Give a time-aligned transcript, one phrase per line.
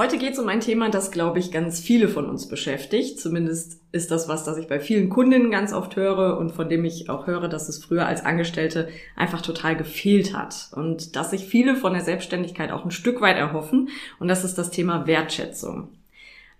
[0.00, 3.20] Heute geht es um ein Thema, das, glaube ich, ganz viele von uns beschäftigt.
[3.20, 6.86] Zumindest ist das was, das ich bei vielen Kundinnen ganz oft höre und von dem
[6.86, 11.44] ich auch höre, dass es früher als Angestellte einfach total gefehlt hat und dass sich
[11.44, 13.90] viele von der Selbstständigkeit auch ein Stück weit erhoffen.
[14.18, 15.88] Und das ist das Thema Wertschätzung.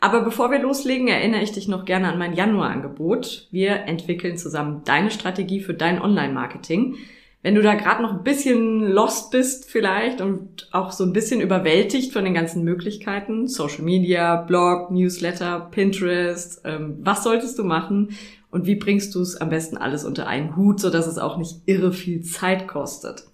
[0.00, 3.48] Aber bevor wir loslegen, erinnere ich dich noch gerne an mein Januarangebot.
[3.50, 6.96] Wir entwickeln zusammen deine Strategie für dein Online-Marketing.
[7.42, 11.40] Wenn du da gerade noch ein bisschen lost bist vielleicht und auch so ein bisschen
[11.40, 18.10] überwältigt von den ganzen Möglichkeiten, Social Media, Blog, Newsletter, Pinterest, ähm, was solltest du machen
[18.50, 21.62] und wie bringst du es am besten alles unter einen Hut, sodass es auch nicht
[21.64, 23.24] irre viel Zeit kostet?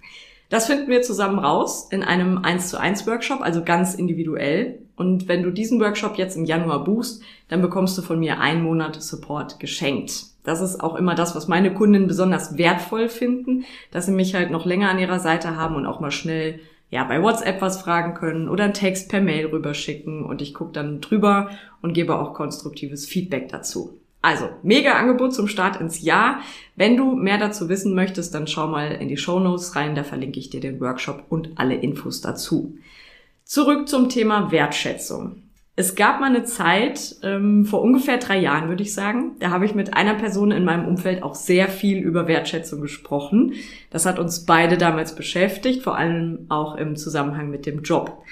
[0.50, 4.78] Das finden wir zusammen raus in einem 1 zu 1 Workshop, also ganz individuell.
[4.94, 8.62] Und wenn du diesen Workshop jetzt im Januar buchst, dann bekommst du von mir einen
[8.62, 10.26] Monat Support geschenkt.
[10.46, 14.52] Das ist auch immer das, was meine Kunden besonders wertvoll finden, dass sie mich halt
[14.52, 18.14] noch länger an ihrer Seite haben und auch mal schnell ja, bei WhatsApp was fragen
[18.14, 21.50] können oder einen Text per Mail rüberschicken und ich gucke dann drüber
[21.82, 23.98] und gebe auch konstruktives Feedback dazu.
[24.22, 26.40] Also, mega Angebot zum Start ins Jahr.
[26.76, 30.04] Wenn du mehr dazu wissen möchtest, dann schau mal in die Show Notes rein, da
[30.04, 32.76] verlinke ich dir den Workshop und alle Infos dazu.
[33.44, 35.42] Zurück zum Thema Wertschätzung.
[35.78, 39.66] Es gab mal eine Zeit, ähm, vor ungefähr drei Jahren würde ich sagen, da habe
[39.66, 43.52] ich mit einer Person in meinem Umfeld auch sehr viel über Wertschätzung gesprochen.
[43.90, 48.22] Das hat uns beide damals beschäftigt, vor allem auch im Zusammenhang mit dem Job.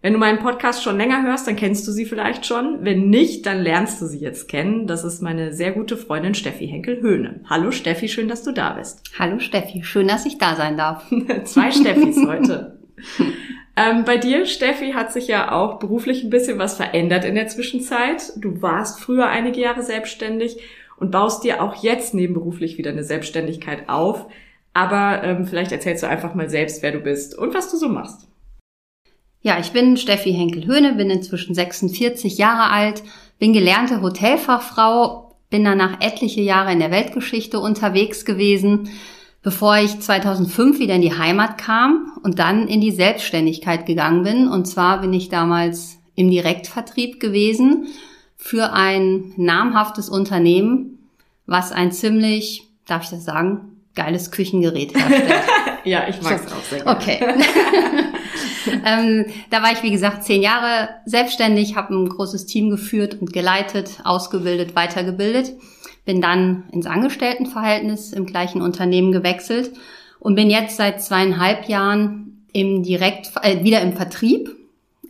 [0.00, 2.78] Wenn du meinen Podcast schon länger hörst, dann kennst du sie vielleicht schon.
[2.80, 4.86] Wenn nicht, dann lernst du sie jetzt kennen.
[4.86, 7.40] Das ist meine sehr gute Freundin Steffi Henkel-Höhne.
[7.50, 9.02] Hallo Steffi, schön, dass du da bist.
[9.18, 11.04] Hallo Steffi, schön, dass ich da sein darf.
[11.44, 12.78] Zwei Steffis heute.
[13.76, 17.48] Ähm, bei dir, Steffi, hat sich ja auch beruflich ein bisschen was verändert in der
[17.48, 18.32] Zwischenzeit.
[18.36, 20.56] Du warst früher einige Jahre selbstständig
[20.98, 24.26] und baust dir auch jetzt nebenberuflich wieder eine Selbstständigkeit auf.
[24.72, 27.88] Aber ähm, vielleicht erzählst du einfach mal selbst, wer du bist und was du so
[27.88, 28.28] machst.
[29.42, 33.02] Ja, ich bin Steffi Henkel-Höhne, bin inzwischen 46 Jahre alt,
[33.38, 38.88] bin gelernte Hotelfachfrau, bin danach etliche Jahre in der Weltgeschichte unterwegs gewesen,
[39.42, 44.48] bevor ich 2005 wieder in die Heimat kam und dann in die Selbstständigkeit gegangen bin.
[44.48, 47.86] Und zwar bin ich damals im Direktvertrieb gewesen
[48.36, 50.98] für ein namhaftes Unternehmen,
[51.46, 55.42] was ein ziemlich, darf ich das sagen, geiles Küchengerät herstellt.
[55.84, 56.98] ja, ich mag es auch sehr gerne.
[56.98, 57.18] Okay.
[58.84, 63.32] ähm, da war ich, wie gesagt, zehn Jahre selbstständig, habe ein großes Team geführt und
[63.32, 65.54] geleitet, ausgebildet, weitergebildet.
[66.06, 69.72] Bin dann ins Angestelltenverhältnis im gleichen Unternehmen gewechselt
[70.18, 74.56] und bin jetzt seit zweieinhalb Jahren im Direkt, äh, wieder im Vertrieb.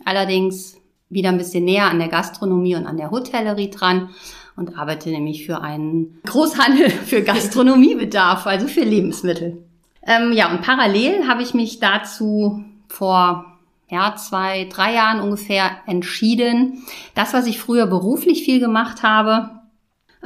[0.04, 0.76] Allerdings
[1.08, 4.10] wieder ein bisschen näher an der Gastronomie und an der Hotellerie dran
[4.56, 9.62] und arbeite nämlich für einen Großhandel für Gastronomiebedarf, also für Lebensmittel.
[10.02, 13.44] Ähm, ja, und parallel habe ich mich dazu vor
[13.88, 16.84] ja, zwei, drei Jahren ungefähr entschieden,
[17.14, 19.55] das, was ich früher beruflich viel gemacht habe,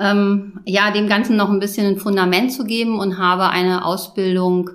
[0.00, 4.70] ähm, ja, dem Ganzen noch ein bisschen ein Fundament zu geben und habe eine Ausbildung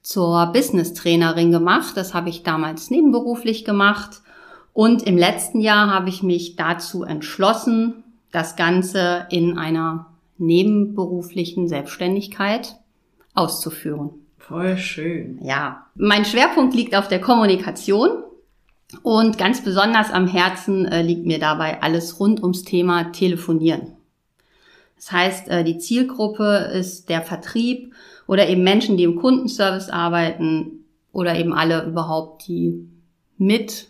[0.00, 1.96] zur Business Trainerin gemacht.
[1.96, 4.22] Das habe ich damals nebenberuflich gemacht.
[4.72, 10.06] Und im letzten Jahr habe ich mich dazu entschlossen, das Ganze in einer
[10.38, 12.76] nebenberuflichen Selbstständigkeit
[13.34, 14.10] auszuführen.
[14.38, 15.40] Voll schön.
[15.42, 18.22] Ja, mein Schwerpunkt liegt auf der Kommunikation
[19.02, 23.97] und ganz besonders am Herzen äh, liegt mir dabei alles rund ums Thema Telefonieren.
[24.98, 27.94] Das heißt, äh, die Zielgruppe ist der Vertrieb
[28.26, 32.88] oder eben Menschen, die im Kundenservice arbeiten oder eben alle überhaupt, die
[33.38, 33.88] mit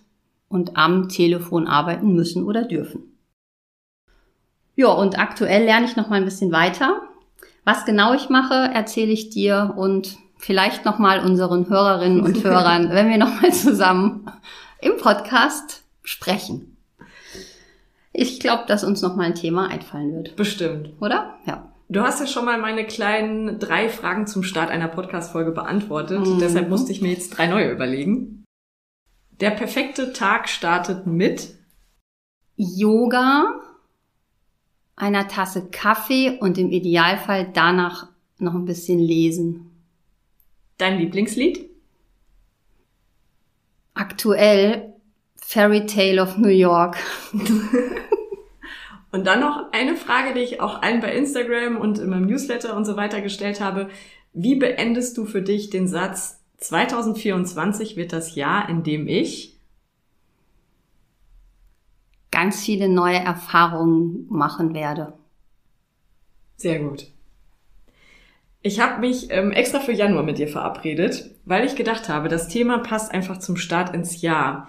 [0.49, 3.03] und am Telefon arbeiten müssen oder dürfen.
[4.77, 7.03] Ja, und aktuell lerne ich noch mal ein bisschen weiter.
[7.65, 13.11] Was genau ich mache, erzähle ich dir und vielleicht nochmal unseren Hörerinnen und Hörern, wenn
[13.11, 14.31] wir nochmal zusammen
[14.81, 16.78] im Podcast sprechen.
[18.21, 20.35] Ich glaube, dass uns nochmal ein Thema einfallen wird.
[20.35, 20.91] Bestimmt.
[21.01, 21.39] Oder?
[21.47, 21.73] Ja.
[21.89, 26.27] Du hast ja schon mal meine kleinen drei Fragen zum Start einer Podcast-Folge beantwortet.
[26.27, 26.41] Mhm.
[26.41, 28.45] Deshalb musste ich mir jetzt drei neue überlegen.
[29.41, 31.55] Der perfekte Tag startet mit
[32.57, 33.61] Yoga,
[34.97, 39.71] einer Tasse Kaffee und im Idealfall danach noch ein bisschen lesen.
[40.77, 41.71] Dein Lieblingslied?
[43.95, 44.93] Aktuell
[45.37, 46.97] Fairy Tale of New York.
[49.13, 52.77] und dann noch eine Frage, die ich auch allen bei Instagram und in meinem Newsletter
[52.77, 53.89] und so weiter gestellt habe.
[54.33, 59.59] Wie beendest du für dich den Satz, 2024 wird das Jahr, in dem ich
[62.31, 65.15] ganz viele neue Erfahrungen machen werde.
[66.57, 67.07] Sehr gut.
[68.63, 72.49] Ich habe mich ähm, extra für Januar mit dir verabredet, weil ich gedacht habe, das
[72.49, 74.69] Thema passt einfach zum Start ins Jahr.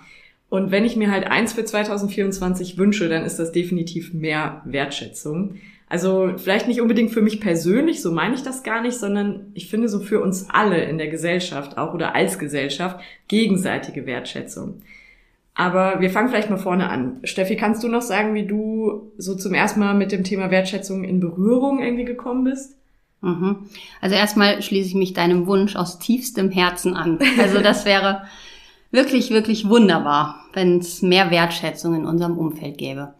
[0.50, 5.56] Und wenn ich mir halt eins für 2024 wünsche, dann ist das definitiv mehr Wertschätzung.
[5.88, 9.70] Also vielleicht nicht unbedingt für mich persönlich, so meine ich das gar nicht, sondern ich
[9.70, 14.82] finde so für uns alle in der Gesellschaft auch oder als Gesellschaft gegenseitige Wertschätzung.
[15.56, 17.20] Aber wir fangen vielleicht mal vorne an.
[17.24, 21.04] Steffi, kannst du noch sagen, wie du so zum ersten Mal mit dem Thema Wertschätzung
[21.04, 22.76] in Berührung irgendwie gekommen bist?
[23.22, 23.68] Mhm.
[24.00, 27.20] Also erstmal schließe ich mich deinem Wunsch aus tiefstem Herzen an.
[27.40, 28.22] Also das wäre
[28.92, 33.14] wirklich, wirklich wunderbar, wenn es mehr Wertschätzung in unserem Umfeld gäbe.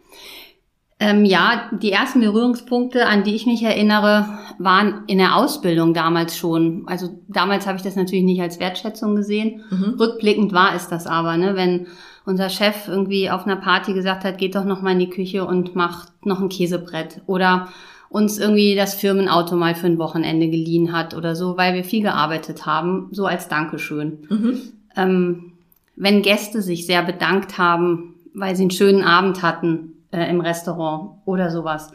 [1.02, 4.26] Ähm, ja, die ersten Berührungspunkte, an die ich mich erinnere,
[4.58, 6.82] waren in der Ausbildung damals schon.
[6.86, 9.62] Also damals habe ich das natürlich nicht als Wertschätzung gesehen.
[9.70, 9.96] Mhm.
[9.98, 11.56] Rückblickend war es das aber, ne?
[11.56, 11.86] wenn
[12.26, 15.46] unser Chef irgendwie auf einer Party gesagt hat, geht doch noch mal in die Küche
[15.46, 17.68] und macht noch ein Käsebrett oder
[18.10, 22.02] uns irgendwie das Firmenauto mal für ein Wochenende geliehen hat oder so, weil wir viel
[22.02, 24.26] gearbeitet haben, so als Dankeschön.
[24.28, 24.58] Mhm.
[24.96, 25.49] Ähm,
[26.00, 31.20] wenn Gäste sich sehr bedankt haben, weil sie einen schönen Abend hatten, äh, im Restaurant
[31.26, 31.92] oder sowas.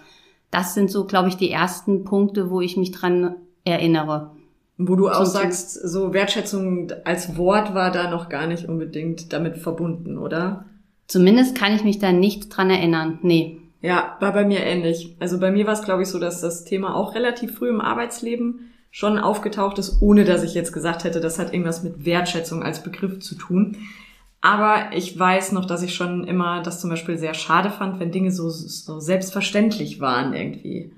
[0.51, 4.31] Das sind so, glaube ich, die ersten Punkte, wo ich mich dran erinnere.
[4.77, 9.57] Wo du auch sagst, so Wertschätzung als Wort war da noch gar nicht unbedingt damit
[9.57, 10.65] verbunden, oder?
[11.07, 13.17] Zumindest kann ich mich da nicht dran erinnern.
[13.23, 13.59] Nee.
[13.81, 15.15] Ja, war bei mir ähnlich.
[15.19, 17.81] Also bei mir war es, glaube ich, so, dass das Thema auch relativ früh im
[17.81, 22.63] Arbeitsleben schon aufgetaucht ist, ohne dass ich jetzt gesagt hätte, das hat irgendwas mit Wertschätzung
[22.63, 23.75] als Begriff zu tun.
[24.39, 28.13] Aber ich weiß noch, dass ich schon immer das zum Beispiel sehr schade fand, wenn
[28.13, 30.93] Dinge so, so selbstverständlich waren irgendwie.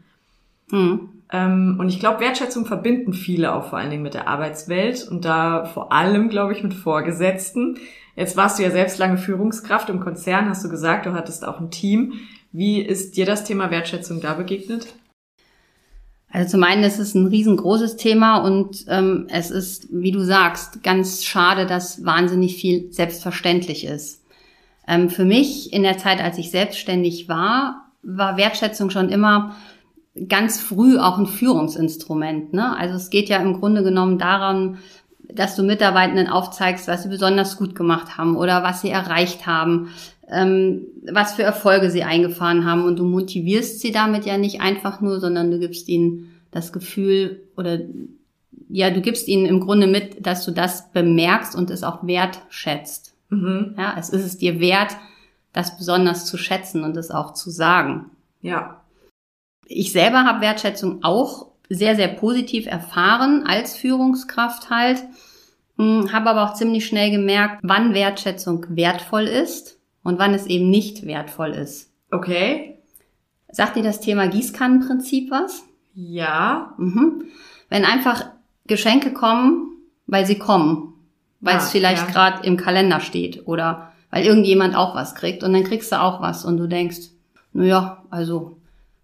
[0.70, 1.10] Mhm.
[1.32, 5.26] Ähm, und ich glaube, Wertschätzung verbinden viele auch vor allen Dingen mit der Arbeitswelt und
[5.26, 7.80] da vor allem, glaube ich, mit Vorgesetzten.
[8.16, 11.60] Jetzt warst du ja selbst lange Führungskraft im Konzern, hast du gesagt, du hattest auch
[11.60, 12.14] ein Team.
[12.52, 14.94] Wie ist dir das Thema Wertschätzung da begegnet?
[16.32, 20.84] Also zum einen ist es ein riesengroßes Thema und ähm, es ist, wie du sagst,
[20.84, 24.24] ganz schade, dass wahnsinnig viel selbstverständlich ist.
[24.88, 29.56] Ähm, für mich in der Zeit, als ich selbstständig war, war Wertschätzung schon immer
[30.28, 32.54] ganz früh auch ein Führungsinstrument.
[32.54, 32.76] Ne?
[32.76, 34.80] Also es geht ja im Grunde genommen daran,
[35.20, 39.90] dass du Mitarbeitenden aufzeigst, was sie besonders gut gemacht haben oder was sie erreicht haben,
[40.30, 42.84] was für Erfolge sie eingefahren haben.
[42.84, 47.44] Und du motivierst sie damit ja nicht einfach nur, sondern du gibst ihnen das Gefühl
[47.56, 47.80] oder
[48.70, 53.16] ja, du gibst ihnen im Grunde mit, dass du das bemerkst und es auch wertschätzt.
[53.30, 53.76] Mhm.
[53.78, 54.98] Ja, es ist es dir wert,
[55.54, 58.12] das besonders zu schätzen und es auch zu sagen.
[58.42, 58.82] Ja.
[59.66, 65.04] Ich selber habe Wertschätzung auch sehr, sehr positiv erfahren als Führungskraft halt,
[65.78, 69.77] hm, habe aber auch ziemlich schnell gemerkt, wann Wertschätzung wertvoll ist
[70.08, 71.92] und wann es eben nicht wertvoll ist.
[72.12, 72.78] Okay.
[73.52, 75.66] Sagt dir das Thema Gießkannenprinzip was?
[75.96, 76.76] Ja.
[76.78, 77.26] Mhm.
[77.68, 78.24] Wenn einfach
[78.68, 79.68] Geschenke kommen,
[80.06, 80.94] weil sie kommen,
[81.42, 82.14] weil ah, es vielleicht ja.
[82.14, 86.22] gerade im Kalender steht oder weil irgendjemand auch was kriegt und dann kriegst du auch
[86.22, 87.10] was und du denkst,
[87.52, 88.56] naja, also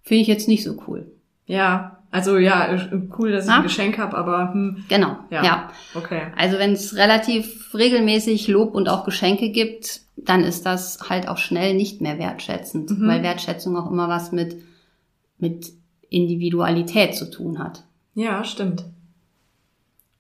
[0.04, 1.12] finde ich jetzt nicht so cool.
[1.48, 2.78] Ja, also ja,
[3.18, 3.58] cool, dass ich ah?
[3.58, 5.44] ein Geschenk habe, aber hm, genau, ja.
[5.44, 5.72] ja.
[5.96, 6.22] Okay.
[6.38, 11.40] Also wenn es relativ regelmäßig Lob und auch Geschenke gibt, dann ist das halt auch
[11.40, 13.08] schnell nicht mehr wertschätzend, mhm.
[13.08, 14.58] weil Wertschätzung auch immer was mit,
[15.40, 15.72] mit
[16.08, 17.84] Individualität zu tun hat.
[18.14, 18.86] Ja, stimmt.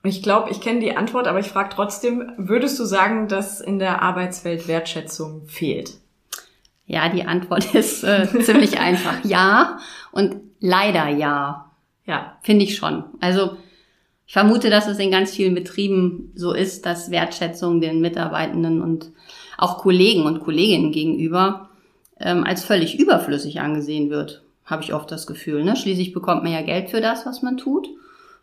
[0.01, 3.77] Ich glaube, ich kenne die Antwort, aber ich frage trotzdem, würdest du sagen, dass in
[3.77, 5.99] der Arbeitswelt Wertschätzung fehlt?
[6.87, 9.23] Ja, die Antwort ist äh, ziemlich einfach.
[9.23, 9.77] Ja
[10.11, 11.69] und leider ja.
[12.05, 13.03] Ja, finde ich schon.
[13.19, 13.57] Also
[14.25, 19.11] ich vermute, dass es in ganz vielen Betrieben so ist, dass Wertschätzung den Mitarbeitenden und
[19.57, 21.69] auch Kollegen und Kolleginnen gegenüber
[22.19, 25.63] ähm, als völlig überflüssig angesehen wird, habe ich oft das Gefühl.
[25.63, 25.75] Ne?
[25.75, 27.87] Schließlich bekommt man ja Geld für das, was man tut.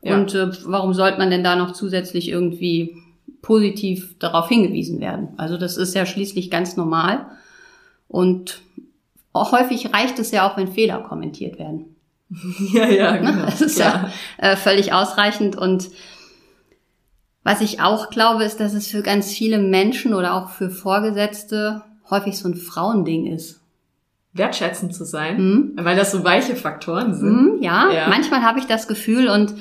[0.03, 0.17] Ja.
[0.17, 2.97] Und äh, warum sollte man denn da noch zusätzlich irgendwie
[3.43, 5.29] positiv darauf hingewiesen werden?
[5.37, 7.27] Also das ist ja schließlich ganz normal.
[8.09, 8.61] Und
[9.33, 11.97] auch häufig reicht es ja auch, wenn Fehler kommentiert werden.
[12.73, 13.21] Ja, ja, ne?
[13.21, 13.45] genau.
[13.47, 14.11] Das ist ja,
[14.41, 15.91] ja äh, völlig ausreichend und
[17.43, 21.83] was ich auch glaube, ist, dass es für ganz viele Menschen oder auch für Vorgesetzte
[22.11, 23.61] häufig so ein Frauending ist.
[24.33, 25.73] Wertschätzend zu sein, mhm.
[25.77, 27.57] weil das so weiche Faktoren sind.
[27.57, 29.55] Mhm, ja, ja, manchmal habe ich das Gefühl und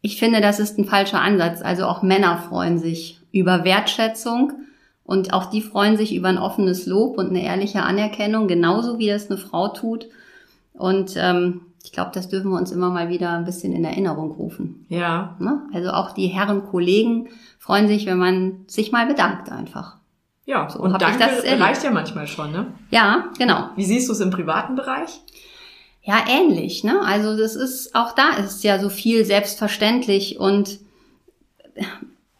[0.00, 1.60] ich finde, das ist ein falscher Ansatz.
[1.60, 4.52] Also auch Männer freuen sich über Wertschätzung
[5.04, 9.08] Und auch die freuen sich über ein offenes Lob und eine ehrliche Anerkennung, genauso wie
[9.08, 10.06] das eine Frau tut.
[10.72, 14.30] Und ähm, ich glaube, das dürfen wir uns immer mal wieder ein bisschen in Erinnerung
[14.32, 14.86] rufen.
[14.88, 15.36] Ja.
[15.40, 15.62] Ne?
[15.72, 19.96] Also auch die Herren Kollegen freuen sich, wenn man sich mal bedankt einfach.
[20.44, 21.62] Ja, So und danke das erlebt.
[21.62, 22.66] reicht ja manchmal schon, ne?
[22.90, 23.68] Ja, genau.
[23.76, 25.20] Wie siehst du es im privaten Bereich?
[26.02, 27.00] Ja, ähnlich, ne?
[27.04, 30.80] Also das ist, auch da ist ja so viel selbstverständlich und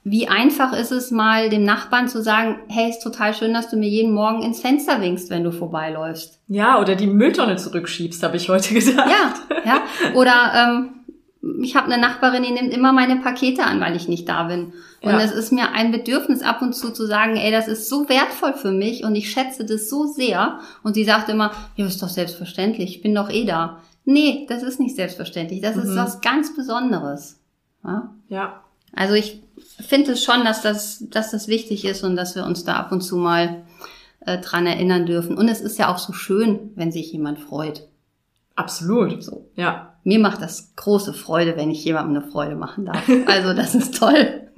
[0.04, 3.76] wie einfach ist es mal dem Nachbarn zu sagen, hey, ist total schön, dass du
[3.76, 6.40] mir jeden Morgen ins Fenster winkst, wenn du vorbeiläufst.
[6.48, 9.08] Ja, oder die Mülltonne zurückschiebst, habe ich heute gesagt.
[9.10, 9.32] Ja,
[9.64, 9.82] ja.
[10.14, 10.88] Oder ähm,
[11.62, 14.72] ich habe eine Nachbarin, die nimmt immer meine Pakete an, weil ich nicht da bin.
[15.02, 15.20] Und Ja.
[15.20, 18.54] es ist mir ein Bedürfnis ab und zu zu sagen, ey, das ist so wertvoll
[18.54, 20.58] für mich und ich schätze das so sehr.
[20.82, 23.80] Und sie sagt immer, ja, ist doch selbstverständlich, ich bin doch eh da.
[24.04, 25.60] Nee, das ist nicht selbstverständlich.
[25.60, 25.96] Das ist Mhm.
[25.96, 27.40] was ganz Besonderes.
[27.84, 28.10] Ja?
[28.28, 28.60] Ja.
[28.94, 29.42] Also ich
[29.80, 32.92] finde es schon, dass das, dass das wichtig ist und dass wir uns da ab
[32.92, 33.64] und zu mal
[34.20, 35.36] äh, dran erinnern dürfen.
[35.36, 37.88] Und es ist ja auch so schön, wenn sich jemand freut.
[38.54, 39.22] Absolut.
[39.22, 39.50] So.
[39.56, 39.94] Ja.
[40.04, 43.08] Mir macht das große Freude, wenn ich jemandem eine Freude machen darf.
[43.26, 44.50] Also das ist toll.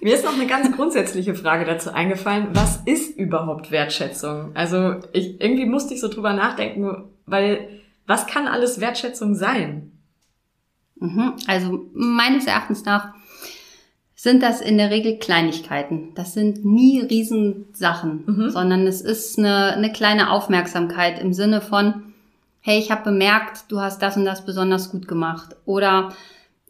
[0.00, 2.48] Mir ist noch eine ganz grundsätzliche Frage dazu eingefallen.
[2.52, 4.50] Was ist überhaupt Wertschätzung?
[4.54, 7.68] Also ich, irgendwie musste ich so drüber nachdenken, weil
[8.06, 9.92] was kann alles Wertschätzung sein?
[10.96, 11.32] Mhm.
[11.46, 13.13] Also meines Erachtens nach
[14.24, 16.08] sind das in der Regel Kleinigkeiten.
[16.14, 18.50] Das sind nie Riesensachen, Mhm.
[18.50, 22.14] sondern es ist eine, eine kleine Aufmerksamkeit im Sinne von,
[22.60, 25.54] hey, ich habe bemerkt, du hast das und das besonders gut gemacht.
[25.66, 26.12] Oder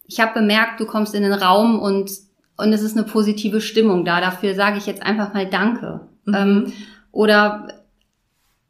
[0.07, 2.11] ich habe bemerkt, du kommst in den Raum und,
[2.57, 4.21] und es ist eine positive Stimmung da.
[4.21, 6.01] Dafür sage ich jetzt einfach mal Danke.
[6.25, 6.35] Mhm.
[6.35, 6.73] Ähm,
[7.13, 7.69] oder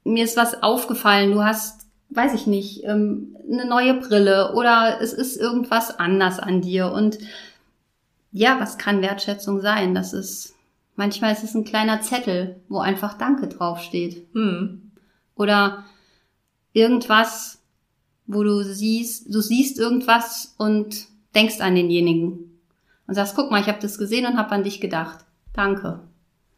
[0.05, 5.15] mir ist was aufgefallen, du hast, weiß ich nicht, ähm, eine neue Brille oder es
[5.15, 6.93] ist irgendwas anders an dir.
[6.93, 7.17] Und
[8.35, 9.95] ja, was kann Wertschätzung sein?
[9.95, 10.57] Das ist,
[10.97, 14.27] manchmal ist es ein kleiner Zettel, wo einfach Danke draufsteht.
[14.33, 14.91] Hm.
[15.37, 15.85] Oder
[16.73, 17.63] irgendwas,
[18.27, 22.59] wo du siehst, du siehst irgendwas und denkst an denjenigen.
[23.07, 25.25] Und sagst, guck mal, ich habe das gesehen und habe an dich gedacht.
[25.53, 26.01] Danke.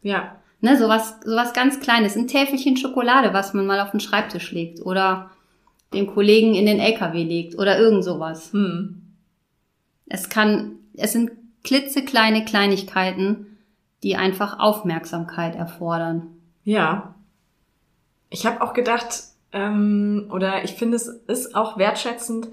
[0.01, 0.35] Ja.
[0.61, 4.83] Ne, sowas, sowas ganz Kleines, ein Täfelchen Schokolade, was man mal auf den Schreibtisch legt
[4.83, 5.29] oder
[5.93, 8.51] dem Kollegen in den LKW legt oder irgend sowas.
[8.51, 9.03] Hm.
[10.07, 11.31] Es kann, es sind
[11.67, 13.57] klitzekleine Kleinigkeiten,
[14.01, 16.27] die einfach Aufmerksamkeit erfordern.
[16.63, 17.13] Ja.
[18.29, 22.47] Ich habe auch gedacht, ähm, oder ich finde, es ist auch wertschätzend,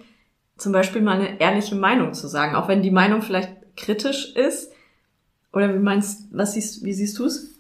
[0.56, 4.72] zum Beispiel mal eine ehrliche Meinung zu sagen, auch wenn die Meinung vielleicht kritisch ist.
[5.52, 7.54] Oder wie meinst, was siehst, wie siehst du es?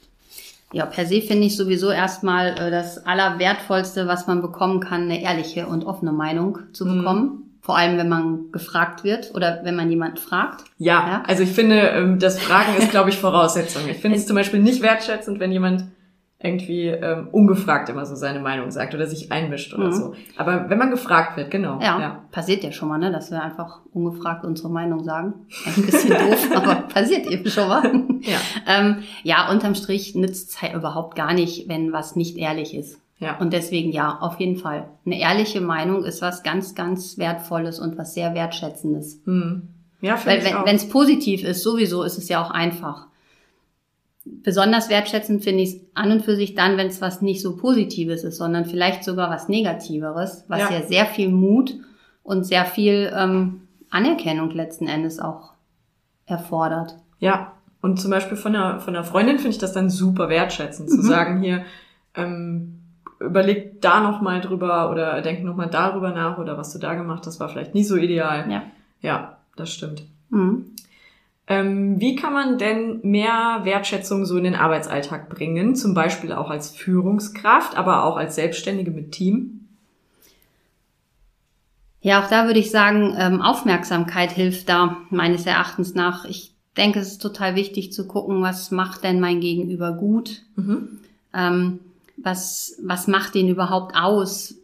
[0.72, 5.22] Ja, per se finde ich sowieso erstmal äh, das Allerwertvollste, was man bekommen kann, eine
[5.22, 7.42] ehrliche und offene Meinung zu Mhm.
[7.64, 10.64] Vor allem, wenn man gefragt wird oder wenn man jemanden fragt.
[10.76, 11.22] Ja, Ja.
[11.26, 13.88] also ich finde, ähm, das Fragen ist, glaube ich, Voraussetzung.
[13.88, 15.84] Ich finde es zum Beispiel nicht wertschätzend, wenn jemand
[16.42, 19.92] irgendwie ähm, ungefragt immer so seine Meinung sagt oder sich einmischt oder Mhm.
[19.92, 20.14] so.
[20.36, 21.80] Aber wenn man gefragt wird, genau.
[21.80, 25.32] Ja, passiert ja schon mal, ne, dass wir einfach ungefragt unsere Meinung sagen.
[25.64, 27.82] Das ist ein bisschen doof, aber passiert eben schon mal.
[28.20, 32.74] Ja, Ähm, ja, unterm Strich nützt es halt überhaupt gar nicht, wenn was nicht ehrlich
[32.76, 32.98] ist.
[33.18, 33.38] Ja.
[33.38, 34.88] Und deswegen ja, auf jeden Fall.
[35.06, 39.20] Eine ehrliche Meinung ist was ganz, ganz Wertvolles und was sehr Wertschätzendes.
[39.24, 39.68] Hm.
[40.00, 43.06] Ja, Weil wenn es positiv ist, sowieso ist es ja auch einfach.
[44.26, 47.56] Besonders wertschätzend finde ich es an und für sich dann, wenn es was nicht so
[47.56, 50.70] Positives ist, sondern vielleicht sogar was Negativeres, was Ja.
[50.72, 51.74] ja, sehr viel Mut
[52.22, 55.52] und sehr viel ähm, Anerkennung letzten Endes auch
[56.26, 56.96] erfordert.
[57.18, 57.52] Ja,
[57.82, 60.98] und zum Beispiel von einer, von einer Freundin finde ich das dann super wertschätzend, zu
[60.98, 61.02] Mhm.
[61.02, 61.64] sagen hier,
[62.14, 62.80] ähm,
[63.24, 66.94] überleg da noch mal drüber oder denk noch mal darüber nach oder was du da
[66.94, 68.50] gemacht hast, war vielleicht nicht so ideal.
[68.50, 68.62] Ja.
[69.00, 70.04] Ja, das stimmt.
[70.30, 70.66] Mhm.
[71.46, 75.76] Ähm, wie kann man denn mehr Wertschätzung so in den Arbeitsalltag bringen?
[75.76, 79.68] Zum Beispiel auch als Führungskraft, aber auch als Selbstständige mit Team?
[82.00, 86.24] Ja, auch da würde ich sagen, ähm, Aufmerksamkeit hilft da meines Erachtens nach.
[86.24, 90.42] Ich denke, es ist total wichtig zu gucken, was macht denn mein Gegenüber gut?
[90.56, 91.00] Mhm.
[91.32, 91.78] Ähm,
[92.16, 94.56] was, was macht den überhaupt aus?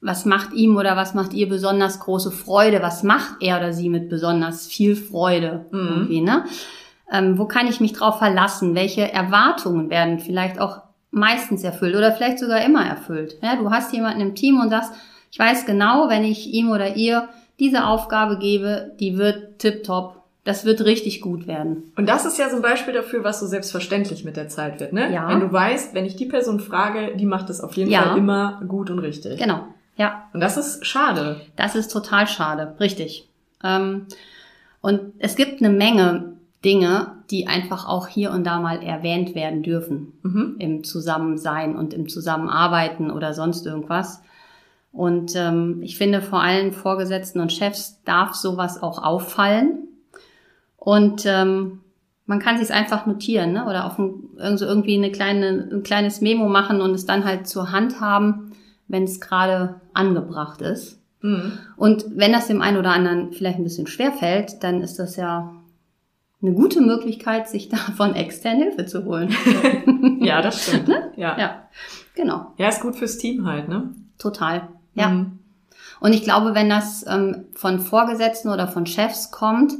[0.00, 2.82] Was macht ihm oder was macht ihr besonders große Freude?
[2.82, 5.66] Was macht er oder sie mit besonders viel Freude?
[5.70, 5.88] Mhm.
[5.88, 6.44] Irgendwie, ne?
[7.10, 8.74] Ähm, wo kann ich mich drauf verlassen?
[8.74, 13.36] Welche Erwartungen werden vielleicht auch meistens erfüllt oder vielleicht sogar immer erfüllt?
[13.42, 14.92] Ja, du hast jemanden im Team und sagst,
[15.30, 20.21] ich weiß genau, wenn ich ihm oder ihr diese Aufgabe gebe, die wird tipptopp.
[20.44, 21.92] Das wird richtig gut werden.
[21.96, 24.92] Und das ist ja so ein Beispiel dafür, was so selbstverständlich mit der Zeit wird,
[24.92, 25.12] ne?
[25.12, 25.28] Ja.
[25.28, 28.02] Wenn du weißt, wenn ich die Person frage, die macht es auf jeden Ja.
[28.02, 29.38] Fall immer gut und richtig.
[29.38, 29.66] Genau.
[29.96, 31.40] Ja, Und das ist schade.
[31.54, 33.28] Das ist total schade, richtig.
[33.62, 34.06] Ähm,
[34.80, 36.32] und es gibt eine Menge
[36.64, 40.56] Dinge, die einfach auch hier und da mal erwähnt werden dürfen Mhm.
[40.58, 44.22] im Zusammensein und im Zusammenarbeiten oder sonst irgendwas.
[44.92, 49.88] Und ähm, ich finde, vor allen Vorgesetzten und Chefs darf sowas auch auffallen.
[50.84, 51.80] Und ähm,
[52.26, 53.66] man kann sich einfach notieren ne?
[53.66, 57.70] oder auf ein, irgendwie eine kleine, ein kleines Memo machen und es dann halt zur
[57.70, 58.50] Hand haben,
[58.88, 61.00] wenn es gerade angebracht ist.
[61.20, 61.52] Mhm.
[61.76, 65.14] Und wenn das dem einen oder anderen vielleicht ein bisschen schwer fällt, dann ist das
[65.14, 65.52] ja
[66.42, 69.34] eine gute Möglichkeit, sich da von extern Hilfe zu holen.
[70.22, 70.88] Ja, das stimmt.
[70.88, 71.02] Ja.
[71.16, 71.38] ja.
[71.38, 71.68] ja,
[72.14, 73.92] genau, ist gut fürs Team halt, ne?
[74.18, 74.68] total.
[74.94, 75.08] Ja.
[75.08, 75.38] Mhm.
[75.98, 79.72] Und ich glaube, wenn das ähm, von Vorgesetzten oder von Chefs kommt,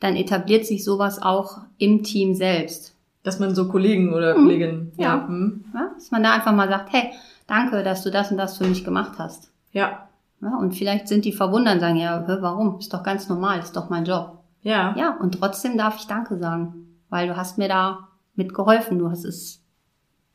[0.00, 2.94] dann etabliert sich sowas auch im Team selbst.
[3.22, 4.42] Dass man so Kollegen oder Mhm.
[4.42, 5.16] Kolleginnen, ja.
[5.16, 5.26] Ja.
[5.28, 5.64] Mhm.
[5.74, 5.90] Ja?
[5.94, 7.10] Dass man da einfach mal sagt, hey,
[7.46, 9.50] danke, dass du das und das für mich gemacht hast.
[9.72, 10.08] Ja.
[10.42, 12.78] Ja, und vielleicht sind die verwundert und sagen, ja, hä, warum?
[12.78, 14.38] Ist doch ganz normal, ist doch mein Job.
[14.62, 14.94] Ja.
[14.96, 18.98] Ja, und trotzdem darf ich Danke sagen, weil du hast mir da mitgeholfen.
[18.98, 19.60] Du hast es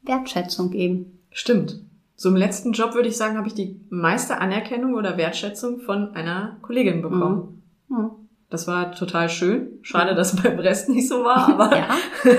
[0.03, 1.19] Wertschätzung eben.
[1.31, 1.79] Stimmt.
[2.15, 6.13] So im letzten Job würde ich sagen, habe ich die meiste Anerkennung oder Wertschätzung von
[6.15, 7.63] einer Kollegin bekommen.
[7.89, 8.11] Hm.
[8.55, 9.79] Das war total schön.
[9.81, 11.87] Schade, dass es beim Rest nicht so war, aber, Ja.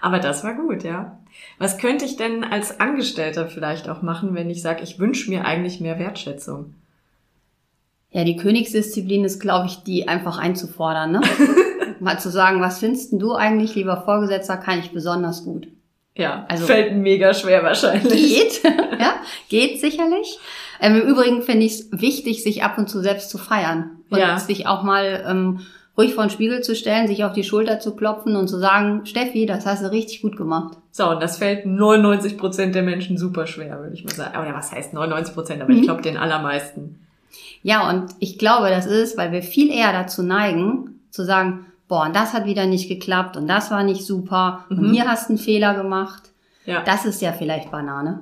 [0.00, 1.18] aber das war gut, ja.
[1.58, 5.44] Was könnte ich denn als Angestellter vielleicht auch machen, wenn ich sage, ich wünsche mir
[5.44, 6.74] eigentlich mehr Wertschätzung?
[8.10, 11.12] ja, die Königsdisziplin ist, glaube ich, die einfach einzufordern.
[11.12, 11.20] Ne?
[12.00, 15.68] Mal zu sagen, was findest du eigentlich, lieber Vorgesetzter, kann ich besonders gut.
[16.18, 18.12] Ja, Also- fällt mega schwer wahrscheinlich.
[18.60, 18.62] Geht,
[19.00, 19.14] ja,
[19.48, 20.38] geht sicherlich.
[20.80, 24.00] Ähm, Im Übrigen finde ich es wichtig, sich ab und zu selbst zu feiern.
[24.10, 24.38] Und Ja.
[24.38, 25.60] sich auch mal ähm,
[25.96, 29.06] ruhig vor den Spiegel zu stellen, sich auf die Schulter zu klopfen und zu sagen,
[29.06, 30.76] Steffi, das hast du richtig gut gemacht.
[30.92, 34.38] So, und das fällt 99 Prozent der Menschen super schwer, würde ich mal sagen.
[34.38, 35.62] Oder was heißt 99 Prozent?
[35.62, 35.84] Aber ich Mhm.
[35.84, 36.98] glaube den allermeisten.
[37.62, 42.04] Ja, und ich glaube, das ist, weil wir viel eher dazu neigen, zu sagen, boah,
[42.06, 44.92] und das hat wieder nicht geklappt und das war nicht super und Mhm.
[44.92, 46.22] hier hast du einen Fehler gemacht.
[46.64, 46.82] Ja.
[46.82, 48.20] Das ist ja vielleicht Banane.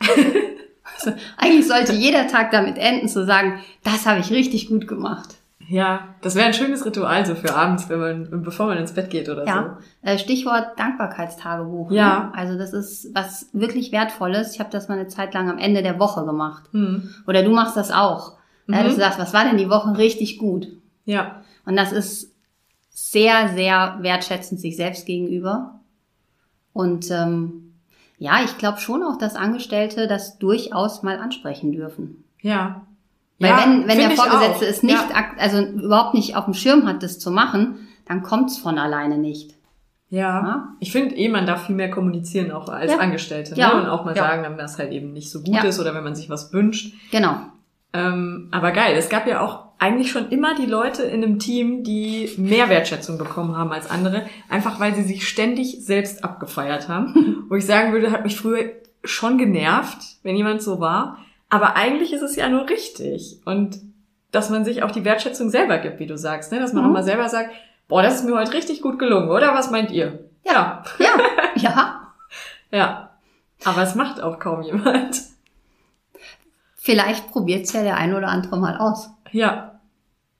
[0.00, 5.34] also, eigentlich sollte jeder Tag damit enden, zu sagen, das habe ich richtig gut gemacht.
[5.70, 9.10] Ja, das wäre ein schönes Ritual so für abends, wenn man, bevor man ins Bett
[9.10, 11.90] geht oder Ja, äh, Stichwort Dankbarkeitstagebuch.
[11.90, 12.20] Ja.
[12.20, 12.34] Ne?
[12.34, 14.54] Also das ist was wirklich Wertvolles.
[14.54, 16.64] Ich habe das mal eine Zeit lang am Ende der Woche gemacht.
[16.72, 16.78] so.
[16.78, 17.10] Hm.
[17.26, 18.38] Oder du machst das auch.
[18.66, 18.84] Ja, Mhm.
[18.84, 20.68] dass du sagst, was war denn die Woche richtig gut?
[21.04, 22.32] Ja, Und das ist
[23.10, 25.80] sehr, sehr wertschätzend sich selbst gegenüber.
[26.72, 27.74] Und ähm,
[28.18, 32.24] ja, ich glaube schon auch, dass Angestellte das durchaus mal ansprechen dürfen.
[32.40, 32.82] ja.
[33.40, 35.26] Weil ja, wenn, wenn der Vorgesetzte es nicht, Ja.
[35.38, 39.16] also überhaupt nicht auf dem Schirm hat, das zu machen, dann kommt es von alleine
[39.16, 39.54] nicht.
[40.10, 40.40] Ja.
[40.44, 40.68] Ja.
[40.80, 42.98] Ich finde eh, man darf viel mehr kommunizieren, auch als Ja.
[42.98, 43.54] Angestellte.
[43.54, 43.74] Ja.
[43.76, 43.82] Ne?
[43.82, 44.24] Und auch mal Ja.
[44.24, 45.62] sagen, wenn das halt eben nicht so gut Ja.
[45.62, 46.94] ist oder wenn man sich was wünscht.
[47.12, 47.36] Genau.
[47.92, 51.84] Ähm, aber geil, es gab ja auch eigentlich schon immer die Leute in einem Team,
[51.84, 57.44] die mehr Wertschätzung bekommen haben als andere, einfach weil sie sich ständig selbst abgefeiert haben.
[57.48, 58.72] Wo ich sagen würde, hat mich früher
[59.04, 61.18] schon genervt, wenn jemand so war.
[61.48, 63.38] Aber eigentlich ist es ja nur richtig.
[63.44, 63.78] Und
[64.32, 66.58] dass man sich auch die Wertschätzung selber gibt, wie du sagst, ne?
[66.58, 66.90] dass man Mhm.
[66.90, 67.50] auch mal selber sagt,
[67.86, 69.54] boah, das ist mir heute richtig gut gelungen, oder?
[69.54, 70.18] Was meint ihr?
[70.44, 70.82] Ja.
[70.98, 71.08] Ja,
[71.54, 72.12] ja.
[72.70, 73.10] Ja.
[73.64, 75.22] Aber es macht auch kaum jemand.
[76.76, 79.10] Vielleicht probiert's ja der ein oder andere mal aus.
[79.32, 79.80] Ja.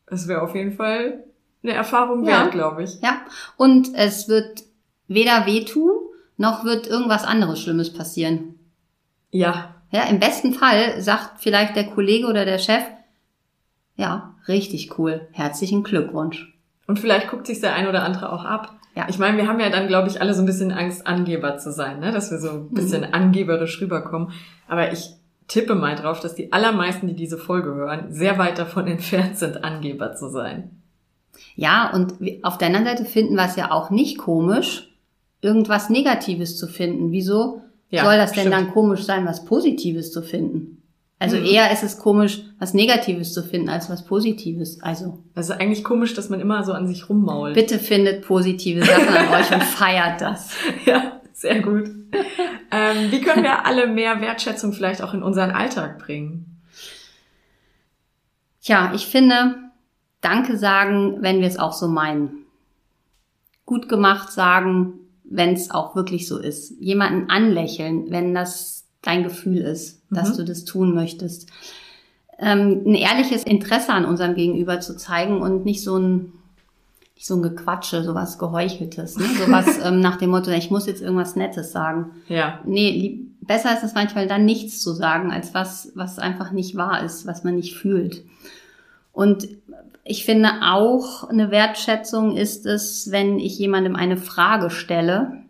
[0.06, 1.24] Es wäre auf jeden Fall
[1.62, 2.44] eine Erfahrung Ja.
[2.44, 3.00] wert, glaube ich.
[3.00, 3.20] Ja.
[3.56, 4.62] Und es wird
[5.06, 5.92] weder wehtun,
[6.36, 8.54] noch wird irgendwas anderes Schlimmes passieren.
[9.30, 9.74] Ja.
[9.90, 12.82] Ja, im besten Fall sagt vielleicht der Kollege oder der Chef,
[13.96, 16.54] ja, richtig cool, herzlichen Glückwunsch.
[16.86, 18.74] Und vielleicht guckt sich der ein oder andere auch ab.
[18.94, 19.06] Ja.
[19.08, 21.72] Ich meine, wir haben ja dann, glaube ich, alle so ein bisschen Angst, Angeber zu
[21.72, 22.12] sein, ne?
[22.12, 24.32] dass wir so ein bisschen angeberisch rüberkommen.
[24.68, 25.10] Aber ich
[25.48, 29.64] tippe mal drauf, dass die allermeisten, die diese Folge hören, sehr weit davon entfernt sind,
[29.64, 30.70] Angeber zu sein.
[31.56, 34.94] Ja, und auf der anderen Seite finden wir es ja auch nicht komisch,
[35.40, 37.12] irgendwas Negatives zu finden.
[37.12, 38.54] Wieso Ja, soll das denn stimmt.
[38.54, 40.82] dann komisch sein, was Positives zu finden?
[41.20, 41.46] Also Mhm.
[41.46, 44.80] eher ist es komisch, was Negatives zu finden, als was Positives.
[44.82, 47.54] Also ist eigentlich komisch, dass man immer so an sich rummault.
[47.54, 50.50] bitte findet positive Sachen an euch und feiert das.
[50.86, 51.90] Ja, sehr gut.
[52.70, 56.60] ähm, wie können wir alle mehr Wertschätzung vielleicht auch in unseren Alltag bringen?
[58.62, 59.56] Tja, ich finde,
[60.20, 62.44] Danke sagen, wenn wir es auch so meinen.
[63.66, 64.94] Gut gemacht sagen,
[65.24, 66.72] wenn es auch wirklich so ist.
[66.80, 70.36] Jemanden anlächeln, wenn das dein Gefühl ist, dass Mhm.
[70.38, 71.48] du das tun möchtest.
[72.38, 76.32] Ähm, ein ehrliches Interesse an unserem Gegenüber zu zeigen und nicht so ein
[77.18, 79.24] nicht so ein Gequatsche, sowas Geheucheltes, ne?
[79.44, 82.12] sowas ähm, nach dem Motto, ich muss jetzt irgendwas Nettes sagen.
[82.28, 86.76] Ja, Nee, besser ist es manchmal dann nichts zu sagen, als was, was einfach nicht
[86.76, 88.22] wahr ist, was man nicht fühlt.
[89.10, 89.48] Und
[90.04, 95.42] ich finde auch eine Wertschätzung ist es, wenn ich jemandem eine Frage stelle,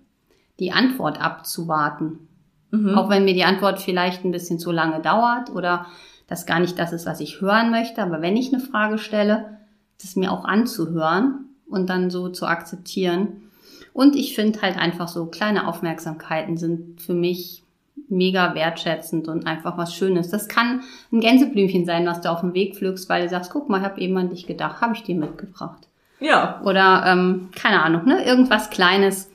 [0.58, 2.28] die Antwort abzuwarten.
[2.70, 2.96] Mhm.
[2.96, 5.84] Auch wenn mir die Antwort vielleicht ein bisschen zu lange dauert oder
[6.28, 8.02] das gar nicht das ist, was ich hören möchte.
[8.02, 9.58] Aber wenn ich eine Frage stelle,
[10.00, 13.50] das mir auch anzuhören und dann so zu akzeptieren.
[13.92, 17.64] Und ich finde halt einfach so kleine Aufmerksamkeiten sind für mich
[18.08, 20.30] mega wertschätzend und einfach was Schönes.
[20.30, 23.68] Das kann ein Gänseblümchen sein, was du auf dem Weg pflückst, weil du sagst, guck
[23.68, 25.88] mal, ich habe eben an dich gedacht, habe ich dir mitgebracht.
[26.20, 26.60] Ja.
[26.64, 28.24] Oder ähm, keine Ahnung, ne?
[28.24, 29.30] Irgendwas Kleines,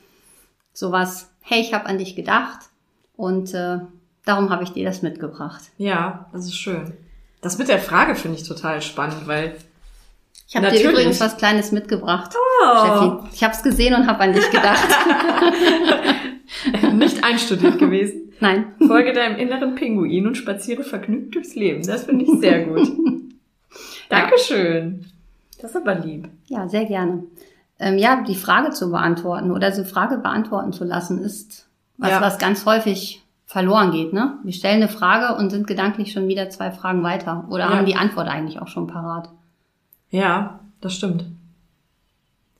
[0.72, 2.60] sowas, hey, ich habe an dich gedacht
[3.16, 3.78] und äh,
[4.24, 5.62] darum habe ich dir das mitgebracht.
[5.78, 6.92] Ja, das ist schön.
[7.40, 9.56] Das mit der Frage finde ich total spannend, weil
[10.46, 12.78] ich habe dir übrigens was Kleines mitgebracht, oh.
[12.78, 13.34] Steffi.
[13.34, 14.88] Ich habe es gesehen und habe an dich gedacht.
[16.92, 18.32] Nicht einstudiert gewesen.
[18.40, 18.74] Nein.
[18.86, 21.86] Folge deinem inneren Pinguin und spaziere vergnügt durchs Leben.
[21.86, 22.88] Das finde ich sehr gut.
[24.08, 25.06] Dankeschön.
[25.60, 26.28] Das ist aber lieb.
[26.46, 27.24] Ja, sehr gerne.
[27.78, 32.20] Ähm, ja, die Frage zu beantworten oder diese Frage beantworten zu lassen, ist was, ja.
[32.20, 34.12] was ganz häufig verloren geht.
[34.12, 34.38] Ne?
[34.42, 37.70] Wir stellen eine Frage und sind gedanklich schon wieder zwei Fragen weiter oder ja.
[37.70, 39.28] haben die Antwort eigentlich auch schon parat.
[40.14, 41.24] Ja, das stimmt.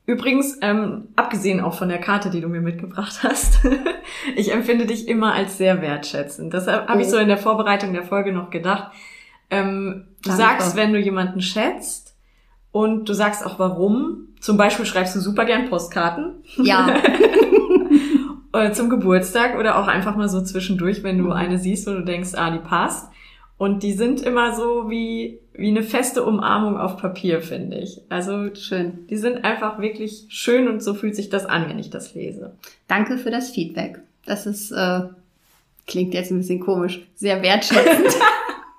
[0.06, 3.60] Übrigens, ähm, abgesehen auch von der Karte, die du mir mitgebracht hast,
[4.36, 6.52] ich empfinde dich immer als sehr wertschätzend.
[6.52, 8.90] Deshalb habe ich so in der Vorbereitung der Folge noch gedacht.
[9.50, 10.42] Ähm, du Danke.
[10.42, 12.16] sagst, wenn du jemanden schätzt
[12.72, 14.34] und du sagst auch warum.
[14.40, 16.42] Zum Beispiel schreibst du super gern Postkarten.
[16.56, 16.96] Ja.
[18.72, 21.32] zum Geburtstag oder auch einfach mal so zwischendurch, wenn du mhm.
[21.32, 23.08] eine siehst, wo du denkst, ah, die passt.
[23.56, 28.00] Und die sind immer so wie, wie eine feste Umarmung auf Papier, finde ich.
[28.08, 29.06] Also schön.
[29.08, 32.56] Die sind einfach wirklich schön und so fühlt sich das an, wenn ich das lese.
[32.88, 34.00] Danke für das Feedback.
[34.26, 35.02] Das ist, äh,
[35.86, 38.16] klingt jetzt ein bisschen komisch, sehr wertschätzend.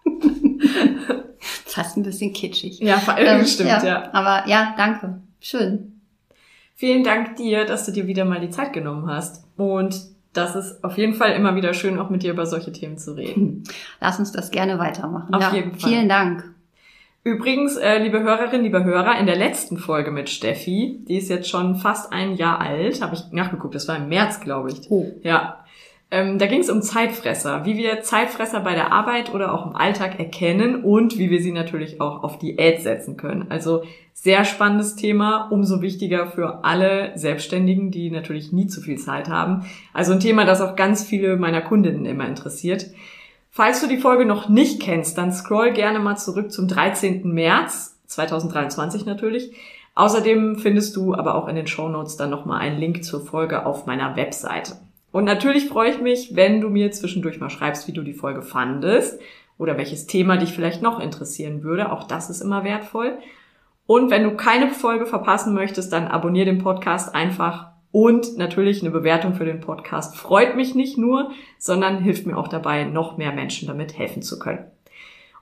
[1.65, 2.79] Fast ein bisschen kitschig.
[2.79, 4.13] Ja, ähm, stimmt, ja, ja.
[4.13, 5.21] Aber ja, danke.
[5.39, 6.01] Schön.
[6.75, 9.45] Vielen Dank dir, dass du dir wieder mal die Zeit genommen hast.
[9.55, 12.98] Und das ist auf jeden Fall immer wieder schön, auch mit dir über solche Themen
[12.98, 13.63] zu reden.
[14.02, 15.34] Lass uns das gerne weitermachen.
[15.34, 15.89] Auf ja, jeden Fall.
[15.89, 16.43] Vielen Dank.
[17.24, 21.50] Übrigens, äh, liebe Hörerinnen, liebe Hörer, in der letzten Folge mit Steffi, die ist jetzt
[21.50, 24.91] schon fast ein Jahr alt, habe ich nachgeguckt, das war im März, glaube ich.
[24.91, 25.12] Oh.
[25.24, 25.64] Ja.
[26.15, 29.75] Ähm, da ging es um Zeitfresser, wie wir Zeitfresser bei der Arbeit oder auch im
[29.75, 33.47] Alltag erkennen und wie wir sie natürlich auch auf Diät setzen können.
[33.49, 39.28] Also sehr spannendes Thema, umso wichtiger für alle Selbstständigen, die natürlich nie zu viel Zeit
[39.28, 39.65] haben.
[39.91, 42.86] Also ein Thema, das auch ganz viele meiner Kundinnen immer interessiert.
[43.51, 47.30] Falls du die Folge noch nicht kennst, dann scroll gerne mal zurück zum 13.
[47.34, 49.51] März 2023 natürlich.
[49.95, 53.65] Außerdem findest du aber auch in den Show Notes dann nochmal einen Link zur Folge
[53.65, 54.78] auf meiner Webseite.
[55.15, 58.41] Und natürlich freue ich mich, wenn du mir zwischendurch mal schreibst, wie du die Folge
[58.41, 59.17] fandest
[59.58, 61.89] oder welches Thema dich vielleicht noch interessieren würde.
[61.93, 63.17] Auch das ist immer wertvoll.
[63.86, 68.91] Und wenn du keine Folge verpassen möchtest, dann abonniere den Podcast einfach und natürlich eine
[68.91, 73.32] Bewertung für den Podcast freut mich nicht nur, sondern hilft mir auch dabei, noch mehr
[73.32, 74.65] Menschen damit helfen zu können.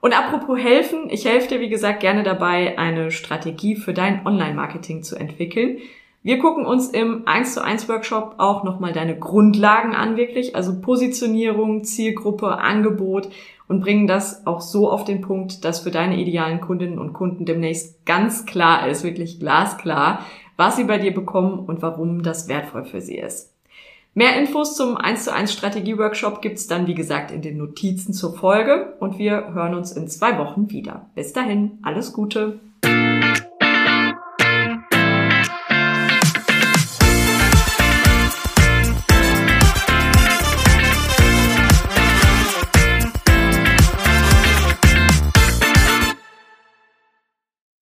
[0.02, 5.02] Und apropos helfen, ich helfe dir, wie gesagt, gerne dabei, eine Strategie für dein Online-Marketing
[5.02, 5.80] zu entwickeln.
[6.26, 10.80] Wir gucken uns im 1 zu 1 Workshop auch nochmal deine Grundlagen an, wirklich, also
[10.80, 13.28] Positionierung, Zielgruppe, Angebot
[13.68, 17.44] und bringen das auch so auf den Punkt, dass für deine idealen Kundinnen und Kunden
[17.44, 22.86] demnächst ganz klar ist, wirklich glasklar, was sie bei dir bekommen und warum das wertvoll
[22.86, 23.54] für sie ist.
[24.14, 28.14] Mehr Infos zum 1 zu 1 Strategie Workshop gibt's dann, wie gesagt, in den Notizen
[28.14, 31.10] zur Folge und wir hören uns in zwei Wochen wieder.
[31.16, 32.62] Bis dahin, alles Gute!